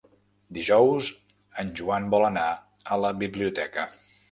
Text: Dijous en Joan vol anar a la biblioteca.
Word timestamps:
Dijous 0.57 1.09
en 1.65 1.69
Joan 1.81 2.09
vol 2.15 2.27
anar 2.31 2.49
a 2.97 3.01
la 3.05 3.15
biblioteca. 3.23 3.89